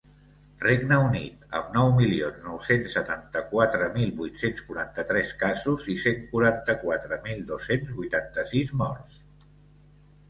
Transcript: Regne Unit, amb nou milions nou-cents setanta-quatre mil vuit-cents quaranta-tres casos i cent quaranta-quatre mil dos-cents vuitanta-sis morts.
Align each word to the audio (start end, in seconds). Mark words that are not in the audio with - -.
Regne 0.61 0.95
Unit, 1.07 1.43
amb 1.59 1.67
nou 1.75 1.89
milions 1.97 2.39
nou-cents 2.45 2.95
setanta-quatre 2.97 3.89
mil 3.99 4.15
vuit-cents 4.23 4.65
quaranta-tres 4.71 5.35
casos 5.45 5.87
i 5.97 5.99
cent 6.07 6.25
quaranta-quatre 6.33 7.23
mil 7.29 7.47
dos-cents 7.53 7.95
vuitanta-sis 8.01 8.75
morts. 8.85 9.25